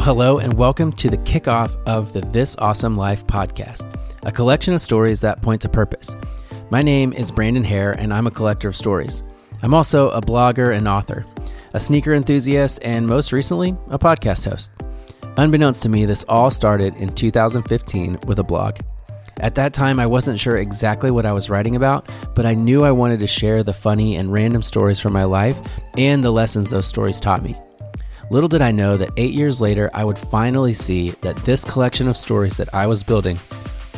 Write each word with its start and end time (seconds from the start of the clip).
Well, 0.00 0.14
hello, 0.14 0.38
and 0.38 0.54
welcome 0.54 0.92
to 0.92 1.10
the 1.10 1.18
kickoff 1.18 1.76
of 1.84 2.14
the 2.14 2.22
This 2.22 2.56
Awesome 2.56 2.94
Life 2.94 3.26
podcast, 3.26 3.94
a 4.22 4.32
collection 4.32 4.72
of 4.72 4.80
stories 4.80 5.20
that 5.20 5.42
point 5.42 5.60
to 5.60 5.68
purpose. 5.68 6.16
My 6.70 6.80
name 6.80 7.12
is 7.12 7.30
Brandon 7.30 7.62
Hair, 7.62 7.92
and 7.98 8.14
I'm 8.14 8.26
a 8.26 8.30
collector 8.30 8.66
of 8.66 8.74
stories. 8.74 9.22
I'm 9.60 9.74
also 9.74 10.08
a 10.08 10.22
blogger 10.22 10.74
and 10.74 10.88
author, 10.88 11.26
a 11.74 11.80
sneaker 11.80 12.14
enthusiast, 12.14 12.78
and 12.80 13.06
most 13.06 13.30
recently, 13.30 13.76
a 13.90 13.98
podcast 13.98 14.48
host. 14.48 14.70
Unbeknownst 15.36 15.82
to 15.82 15.90
me, 15.90 16.06
this 16.06 16.24
all 16.30 16.50
started 16.50 16.94
in 16.94 17.14
2015 17.14 18.20
with 18.26 18.38
a 18.38 18.42
blog. 18.42 18.78
At 19.40 19.54
that 19.56 19.74
time, 19.74 20.00
I 20.00 20.06
wasn't 20.06 20.38
sure 20.38 20.56
exactly 20.56 21.10
what 21.10 21.26
I 21.26 21.34
was 21.34 21.50
writing 21.50 21.76
about, 21.76 22.08
but 22.34 22.46
I 22.46 22.54
knew 22.54 22.84
I 22.84 22.90
wanted 22.90 23.20
to 23.20 23.26
share 23.26 23.62
the 23.62 23.74
funny 23.74 24.16
and 24.16 24.32
random 24.32 24.62
stories 24.62 24.98
from 24.98 25.12
my 25.12 25.24
life 25.24 25.60
and 25.98 26.24
the 26.24 26.32
lessons 26.32 26.70
those 26.70 26.86
stories 26.86 27.20
taught 27.20 27.42
me. 27.42 27.54
Little 28.30 28.48
did 28.48 28.62
I 28.62 28.70
know 28.70 28.96
that 28.96 29.10
eight 29.16 29.34
years 29.34 29.60
later, 29.60 29.90
I 29.92 30.04
would 30.04 30.16
finally 30.16 30.70
see 30.70 31.10
that 31.20 31.34
this 31.38 31.64
collection 31.64 32.06
of 32.06 32.16
stories 32.16 32.56
that 32.58 32.72
I 32.72 32.86
was 32.86 33.02
building 33.02 33.40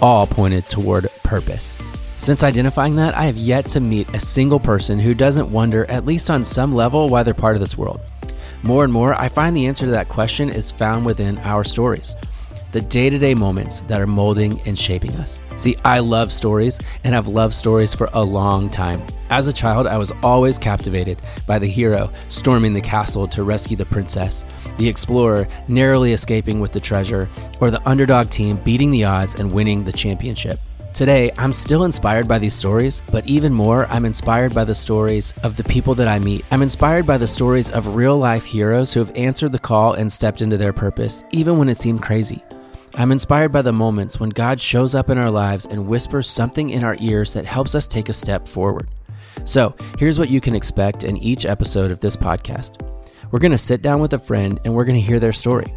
all 0.00 0.24
pointed 0.24 0.66
toward 0.66 1.08
purpose. 1.24 1.76
Since 2.18 2.44
identifying 2.44 2.94
that, 2.94 3.16
I 3.16 3.24
have 3.24 3.36
yet 3.36 3.64
to 3.70 3.80
meet 3.80 4.08
a 4.14 4.20
single 4.20 4.60
person 4.60 5.00
who 5.00 5.14
doesn't 5.14 5.50
wonder, 5.50 5.84
at 5.90 6.06
least 6.06 6.30
on 6.30 6.44
some 6.44 6.72
level, 6.72 7.08
why 7.08 7.24
they're 7.24 7.34
part 7.34 7.56
of 7.56 7.60
this 7.60 7.76
world. 7.76 8.00
More 8.62 8.84
and 8.84 8.92
more, 8.92 9.20
I 9.20 9.28
find 9.28 9.56
the 9.56 9.66
answer 9.66 9.86
to 9.86 9.90
that 9.92 10.08
question 10.08 10.48
is 10.48 10.70
found 10.70 11.06
within 11.06 11.36
our 11.38 11.64
stories 11.64 12.14
the 12.72 12.80
day 12.80 13.10
to 13.10 13.18
day 13.18 13.34
moments 13.34 13.80
that 13.82 14.00
are 14.00 14.06
molding 14.06 14.60
and 14.66 14.78
shaping 14.78 15.14
us. 15.16 15.40
See, 15.56 15.76
I 15.84 15.98
love 15.98 16.32
stories 16.32 16.78
and 17.04 17.14
have 17.14 17.28
loved 17.28 17.54
stories 17.54 17.94
for 17.94 18.08
a 18.12 18.22
long 18.22 18.70
time. 18.70 19.02
As 19.30 19.48
a 19.48 19.52
child, 19.52 19.86
I 19.86 19.98
was 19.98 20.12
always 20.22 20.58
captivated 20.58 21.20
by 21.46 21.58
the 21.58 21.66
hero 21.66 22.10
storming 22.28 22.74
the 22.74 22.80
castle 22.80 23.28
to 23.28 23.44
rescue 23.44 23.76
the 23.76 23.84
princess, 23.84 24.44
the 24.78 24.88
explorer 24.88 25.46
narrowly 25.68 26.12
escaping 26.12 26.60
with 26.60 26.72
the 26.72 26.80
treasure, 26.80 27.28
or 27.60 27.70
the 27.70 27.86
underdog 27.88 28.30
team 28.30 28.56
beating 28.56 28.90
the 28.90 29.04
odds 29.04 29.34
and 29.34 29.52
winning 29.52 29.84
the 29.84 29.92
championship. 29.92 30.58
Today, 30.92 31.30
I'm 31.38 31.52
still 31.52 31.84
inspired 31.84 32.26
by 32.26 32.38
these 32.38 32.54
stories, 32.54 33.00
but 33.12 33.24
even 33.24 33.52
more, 33.52 33.86
I'm 33.86 34.04
inspired 34.04 34.52
by 34.52 34.64
the 34.64 34.74
stories 34.74 35.32
of 35.44 35.56
the 35.56 35.62
people 35.64 35.94
that 35.94 36.08
I 36.08 36.18
meet. 36.18 36.44
I'm 36.50 36.62
inspired 36.62 37.06
by 37.06 37.16
the 37.16 37.28
stories 37.28 37.70
of 37.70 37.94
real 37.94 38.18
life 38.18 38.44
heroes 38.44 38.92
who 38.92 38.98
have 38.98 39.16
answered 39.16 39.52
the 39.52 39.58
call 39.60 39.92
and 39.94 40.10
stepped 40.10 40.42
into 40.42 40.56
their 40.56 40.72
purpose, 40.72 41.22
even 41.30 41.58
when 41.58 41.68
it 41.68 41.76
seemed 41.76 42.02
crazy. 42.02 42.42
I'm 42.94 43.12
inspired 43.12 43.52
by 43.52 43.62
the 43.62 43.72
moments 43.72 44.18
when 44.18 44.30
God 44.30 44.60
shows 44.60 44.94
up 44.94 45.10
in 45.10 45.18
our 45.18 45.30
lives 45.30 45.66
and 45.66 45.86
whispers 45.86 46.28
something 46.28 46.70
in 46.70 46.82
our 46.82 46.96
ears 47.00 47.32
that 47.34 47.44
helps 47.44 47.74
us 47.74 47.86
take 47.86 48.08
a 48.08 48.12
step 48.12 48.48
forward. 48.48 48.88
So, 49.44 49.74
here's 49.98 50.18
what 50.18 50.28
you 50.28 50.40
can 50.40 50.54
expect 50.54 51.04
in 51.04 51.16
each 51.16 51.46
episode 51.46 51.90
of 51.90 52.00
this 52.00 52.16
podcast. 52.16 52.84
We're 53.30 53.38
going 53.38 53.52
to 53.52 53.58
sit 53.58 53.80
down 53.80 54.00
with 54.00 54.12
a 54.12 54.18
friend 54.18 54.60
and 54.64 54.74
we're 54.74 54.84
going 54.84 55.00
to 55.00 55.06
hear 55.06 55.20
their 55.20 55.32
story. 55.32 55.72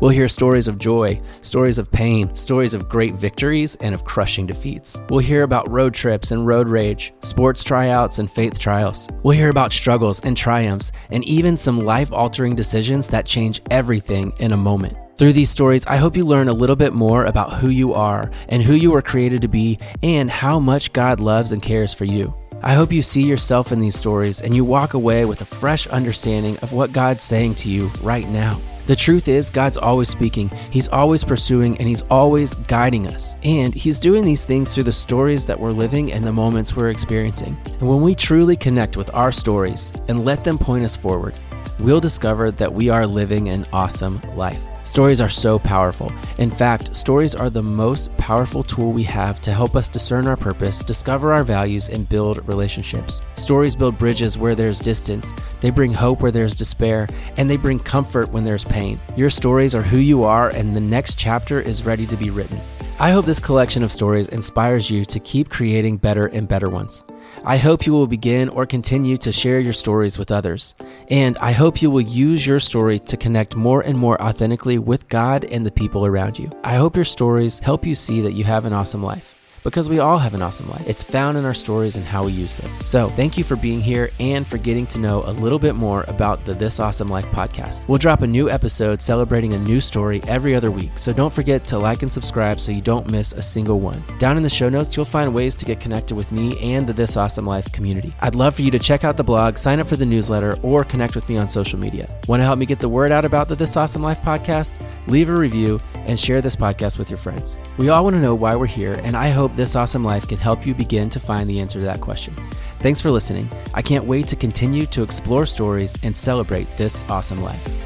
We'll 0.00 0.10
hear 0.10 0.28
stories 0.28 0.68
of 0.68 0.78
joy, 0.78 1.20
stories 1.42 1.78
of 1.78 1.90
pain, 1.90 2.34
stories 2.34 2.74
of 2.74 2.88
great 2.88 3.14
victories, 3.14 3.76
and 3.76 3.94
of 3.94 4.04
crushing 4.04 4.46
defeats. 4.46 5.00
We'll 5.10 5.20
hear 5.20 5.42
about 5.42 5.70
road 5.70 5.94
trips 5.94 6.30
and 6.30 6.46
road 6.46 6.68
rage, 6.68 7.12
sports 7.22 7.62
tryouts 7.62 8.18
and 8.18 8.30
faith 8.30 8.58
trials. 8.58 9.08
We'll 9.22 9.36
hear 9.36 9.50
about 9.50 9.72
struggles 9.72 10.20
and 10.20 10.36
triumphs, 10.36 10.92
and 11.10 11.24
even 11.24 11.56
some 11.56 11.80
life 11.80 12.12
altering 12.12 12.54
decisions 12.54 13.08
that 13.08 13.26
change 13.26 13.62
everything 13.70 14.32
in 14.38 14.52
a 14.52 14.56
moment. 14.56 14.96
Through 15.22 15.34
these 15.34 15.50
stories, 15.50 15.86
I 15.86 15.98
hope 15.98 16.16
you 16.16 16.24
learn 16.24 16.48
a 16.48 16.52
little 16.52 16.74
bit 16.74 16.94
more 16.94 17.26
about 17.26 17.52
who 17.52 17.68
you 17.68 17.94
are 17.94 18.28
and 18.48 18.60
who 18.60 18.74
you 18.74 18.90
were 18.90 19.00
created 19.00 19.42
to 19.42 19.46
be 19.46 19.78
and 20.02 20.28
how 20.28 20.58
much 20.58 20.92
God 20.92 21.20
loves 21.20 21.52
and 21.52 21.62
cares 21.62 21.94
for 21.94 22.04
you. 22.04 22.34
I 22.60 22.74
hope 22.74 22.90
you 22.90 23.02
see 23.02 23.22
yourself 23.22 23.70
in 23.70 23.78
these 23.78 23.94
stories 23.94 24.40
and 24.40 24.52
you 24.52 24.64
walk 24.64 24.94
away 24.94 25.24
with 25.24 25.40
a 25.40 25.44
fresh 25.44 25.86
understanding 25.86 26.56
of 26.60 26.72
what 26.72 26.92
God's 26.92 27.22
saying 27.22 27.54
to 27.54 27.68
you 27.68 27.86
right 28.02 28.28
now. 28.30 28.60
The 28.88 28.96
truth 28.96 29.28
is, 29.28 29.48
God's 29.48 29.76
always 29.76 30.08
speaking, 30.08 30.48
He's 30.72 30.88
always 30.88 31.22
pursuing, 31.22 31.78
and 31.78 31.86
He's 31.86 32.02
always 32.10 32.56
guiding 32.56 33.06
us. 33.06 33.36
And 33.44 33.72
He's 33.72 34.00
doing 34.00 34.24
these 34.24 34.44
things 34.44 34.74
through 34.74 34.90
the 34.90 34.90
stories 34.90 35.46
that 35.46 35.60
we're 35.60 35.70
living 35.70 36.10
and 36.10 36.24
the 36.24 36.32
moments 36.32 36.74
we're 36.74 36.90
experiencing. 36.90 37.56
And 37.66 37.88
when 37.88 38.02
we 38.02 38.16
truly 38.16 38.56
connect 38.56 38.96
with 38.96 39.14
our 39.14 39.30
stories 39.30 39.92
and 40.08 40.24
let 40.24 40.42
them 40.42 40.58
point 40.58 40.82
us 40.82 40.96
forward, 40.96 41.36
we'll 41.78 42.00
discover 42.00 42.50
that 42.50 42.72
we 42.72 42.88
are 42.88 43.06
living 43.06 43.50
an 43.50 43.68
awesome 43.72 44.20
life. 44.34 44.60
Stories 44.84 45.20
are 45.20 45.28
so 45.28 45.58
powerful. 45.60 46.12
In 46.38 46.50
fact, 46.50 46.94
stories 46.94 47.36
are 47.36 47.48
the 47.48 47.62
most 47.62 48.14
powerful 48.16 48.64
tool 48.64 48.90
we 48.90 49.04
have 49.04 49.40
to 49.42 49.52
help 49.52 49.76
us 49.76 49.88
discern 49.88 50.26
our 50.26 50.36
purpose, 50.36 50.80
discover 50.82 51.32
our 51.32 51.44
values, 51.44 51.88
and 51.88 52.08
build 52.08 52.46
relationships. 52.48 53.22
Stories 53.36 53.76
build 53.76 53.96
bridges 53.96 54.36
where 54.36 54.56
there's 54.56 54.80
distance, 54.80 55.32
they 55.60 55.70
bring 55.70 55.94
hope 55.94 56.20
where 56.20 56.32
there's 56.32 56.56
despair, 56.56 57.08
and 57.36 57.48
they 57.48 57.56
bring 57.56 57.78
comfort 57.78 58.30
when 58.30 58.44
there's 58.44 58.64
pain. 58.64 59.00
Your 59.16 59.30
stories 59.30 59.74
are 59.74 59.82
who 59.82 59.98
you 59.98 60.24
are, 60.24 60.50
and 60.50 60.74
the 60.74 60.80
next 60.80 61.16
chapter 61.16 61.60
is 61.60 61.84
ready 61.84 62.06
to 62.06 62.16
be 62.16 62.30
written. 62.30 62.58
I 63.02 63.10
hope 63.10 63.24
this 63.24 63.40
collection 63.40 63.82
of 63.82 63.90
stories 63.90 64.28
inspires 64.28 64.88
you 64.88 65.04
to 65.06 65.18
keep 65.18 65.50
creating 65.50 65.96
better 65.96 66.26
and 66.26 66.46
better 66.46 66.70
ones. 66.70 67.04
I 67.44 67.56
hope 67.56 67.84
you 67.84 67.92
will 67.92 68.06
begin 68.06 68.48
or 68.50 68.64
continue 68.64 69.16
to 69.16 69.32
share 69.32 69.58
your 69.58 69.72
stories 69.72 70.20
with 70.20 70.30
others. 70.30 70.76
And 71.08 71.36
I 71.38 71.50
hope 71.50 71.82
you 71.82 71.90
will 71.90 72.02
use 72.02 72.46
your 72.46 72.60
story 72.60 73.00
to 73.00 73.16
connect 73.16 73.56
more 73.56 73.80
and 73.80 73.98
more 73.98 74.22
authentically 74.22 74.78
with 74.78 75.08
God 75.08 75.44
and 75.46 75.66
the 75.66 75.72
people 75.72 76.06
around 76.06 76.38
you. 76.38 76.48
I 76.62 76.76
hope 76.76 76.94
your 76.94 77.04
stories 77.04 77.58
help 77.58 77.84
you 77.84 77.96
see 77.96 78.20
that 78.20 78.34
you 78.34 78.44
have 78.44 78.66
an 78.66 78.72
awesome 78.72 79.02
life 79.02 79.34
because 79.62 79.88
we 79.88 79.98
all 79.98 80.18
have 80.18 80.34
an 80.34 80.42
awesome 80.42 80.68
life. 80.70 80.88
It's 80.88 81.02
found 81.02 81.36
in 81.36 81.44
our 81.44 81.54
stories 81.54 81.96
and 81.96 82.04
how 82.04 82.24
we 82.24 82.32
use 82.32 82.56
them. 82.56 82.70
So, 82.84 83.08
thank 83.10 83.38
you 83.38 83.44
for 83.44 83.56
being 83.56 83.80
here 83.80 84.10
and 84.20 84.46
for 84.46 84.58
getting 84.58 84.86
to 84.88 84.98
know 84.98 85.22
a 85.26 85.32
little 85.32 85.58
bit 85.58 85.74
more 85.74 86.04
about 86.08 86.44
the 86.44 86.54
This 86.54 86.80
Awesome 86.80 87.08
Life 87.08 87.26
podcast. 87.26 87.86
We'll 87.88 87.98
drop 87.98 88.22
a 88.22 88.26
new 88.26 88.50
episode 88.50 89.00
celebrating 89.00 89.54
a 89.54 89.58
new 89.58 89.80
story 89.80 90.20
every 90.26 90.54
other 90.54 90.70
week. 90.70 90.90
So, 90.96 91.12
don't 91.12 91.32
forget 91.32 91.66
to 91.68 91.78
like 91.78 92.02
and 92.02 92.12
subscribe 92.12 92.60
so 92.60 92.72
you 92.72 92.80
don't 92.80 93.10
miss 93.10 93.32
a 93.32 93.42
single 93.42 93.80
one. 93.80 94.02
Down 94.18 94.36
in 94.36 94.42
the 94.42 94.48
show 94.48 94.68
notes, 94.68 94.96
you'll 94.96 95.04
find 95.04 95.32
ways 95.32 95.56
to 95.56 95.64
get 95.64 95.80
connected 95.80 96.14
with 96.14 96.32
me 96.32 96.58
and 96.60 96.86
the 96.86 96.92
This 96.92 97.16
Awesome 97.16 97.46
Life 97.46 97.70
community. 97.72 98.14
I'd 98.20 98.34
love 98.34 98.54
for 98.54 98.62
you 98.62 98.70
to 98.70 98.78
check 98.78 99.04
out 99.04 99.16
the 99.16 99.24
blog, 99.24 99.58
sign 99.58 99.80
up 99.80 99.88
for 99.88 99.96
the 99.96 100.06
newsletter, 100.06 100.58
or 100.62 100.84
connect 100.84 101.14
with 101.14 101.28
me 101.28 101.36
on 101.38 101.48
social 101.48 101.78
media. 101.78 102.08
Want 102.28 102.40
to 102.40 102.44
help 102.44 102.58
me 102.58 102.66
get 102.66 102.78
the 102.78 102.88
word 102.88 103.12
out 103.12 103.24
about 103.24 103.48
the 103.48 103.56
This 103.56 103.76
Awesome 103.76 104.02
Life 104.02 104.20
podcast? 104.22 104.74
Leave 105.06 105.28
a 105.28 105.34
review 105.34 105.80
and 106.06 106.18
share 106.18 106.40
this 106.40 106.56
podcast 106.56 106.98
with 106.98 107.10
your 107.10 107.18
friends. 107.18 107.58
We 107.76 107.88
all 107.88 108.04
want 108.04 108.14
to 108.14 108.20
know 108.20 108.34
why 108.34 108.56
we're 108.56 108.66
here, 108.66 108.94
and 109.04 109.16
I 109.16 109.30
hope 109.30 109.51
this 109.56 109.76
awesome 109.76 110.04
life 110.04 110.26
can 110.28 110.38
help 110.38 110.66
you 110.66 110.74
begin 110.74 111.10
to 111.10 111.20
find 111.20 111.48
the 111.48 111.60
answer 111.60 111.78
to 111.78 111.84
that 111.84 112.00
question. 112.00 112.34
Thanks 112.80 113.00
for 113.00 113.10
listening. 113.10 113.48
I 113.74 113.82
can't 113.82 114.04
wait 114.04 114.26
to 114.28 114.36
continue 114.36 114.86
to 114.86 115.02
explore 115.02 115.46
stories 115.46 115.96
and 116.02 116.16
celebrate 116.16 116.66
this 116.76 117.04
awesome 117.08 117.42
life. 117.42 117.81